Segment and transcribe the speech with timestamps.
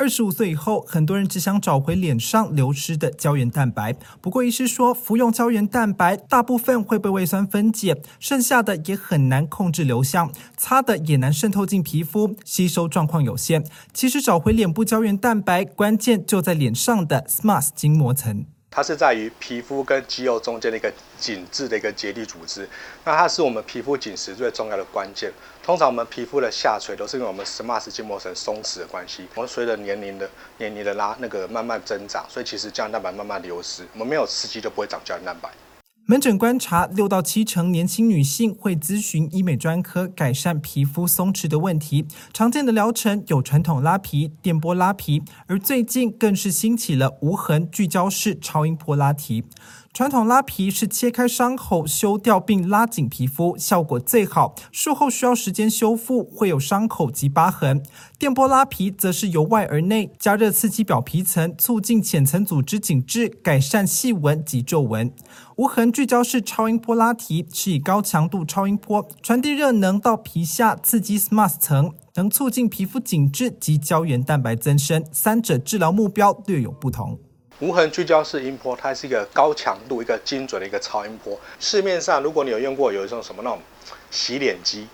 [0.00, 3.94] 二十五岁以后，很多人只想找回脸上流失的胶原蛋白。
[4.22, 13.62] 不过，医师说，服用胶原蛋白大部分会被胃酸分解，剩下的也很难控制流向，擦的也难渗透进皮肤，吸收状况有限。
[13.92, 18.46] 其实，找回脸部胶原蛋白，关键就在脸上的 SMAS 筋膜层。
[18.72, 22.68] 它是在于皮肤跟肌肉中间的一个紧致的一个结缔组织，
[23.04, 25.32] 那它是我们皮肤紧实最重要的关键。
[25.60, 29.26] 通常我们皮肤的下垂都是因为我们 SMAS 筋膜层松弛的关系。
[29.34, 33.84] 我们随着年龄的年龄的拉那个慢慢增长，所以其实胶原蛋白慢慢流失。
[33.94, 35.50] 我们没有刺激就不会长胶原蛋白。
[36.10, 42.04] 门诊观察，六到七成年轻女性会咨询医美专科改善皮肤松弛的问题。
[42.32, 49.44] 常见的疗程有传统拉皮、电波拉皮，而最近更是兴起了无痕聚焦式超音波拉提。
[49.92, 54.54] 传统拉皮是切开伤口修掉并拉紧皮肤，效果最好。
[54.70, 57.82] 术后需要时间修复，会有伤口及疤痕。
[58.16, 65.12] 电波拉皮则是由外而内加热刺激表皮层，促进浅层组织紧致，改善细纹及皱纹。
[65.56, 75.04] 无痕聚焦式超音波拉提是以高强度超音波传递热能到皮下，刺激 SMAS 层，能促进皮肤紧致及胶原蛋白增生。
[75.10, 77.18] 三者治疗目标略有不同。
[77.60, 81.38] 无痕聚焦式音波，它是一个高强度、一个精准的一个超音波。
[81.58, 83.60] 市面上，如果你有用过，有一种什么那种
[84.10, 84.88] 洗脸机，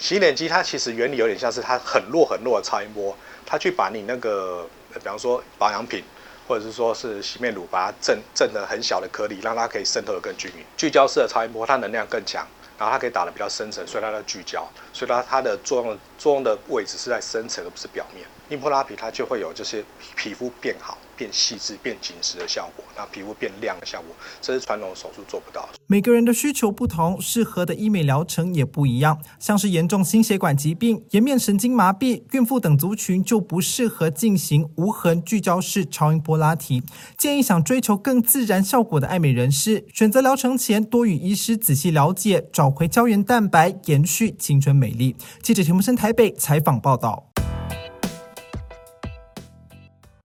[0.00, 6.02] 洗脸机它其实原理有点像是它很弱很弱的超音波，它去把你那个，比方说保养品，
[6.48, 10.64] 或者是说是洗面乳，把它震震的很小的颗粒，让它可以渗透的更均匀。
[10.76, 12.44] 聚焦式的超音波，它能量更强，
[12.76, 18.26] 然后它可以打的比较深层，所以它的聚焦，所以它它的作用作用的位置是在深层而不是表面。
[18.48, 19.84] 音波拉皮它就会有这些
[20.16, 20.98] 皮肤变好。
[21.18, 25.68] 变细致、变紧实的效果，那皮肤变亮的效果，这是传统手术做不到。
[25.88, 29.18] 每个人的需求不同，适合的医美疗程也不一样。
[29.40, 36.82] 像是严重心血管疾病、颜面神经麻痹、孕妇等族群就不适合进行无痕聚焦式超音波拉提。
[37.16, 45.16] 建议想追求更自然效果的爱美人士，选择疗程前多与医师仔细了解，找回胶原蛋白，延续青春美丽。
[45.42, 47.27] 记者田木生台北采访报道。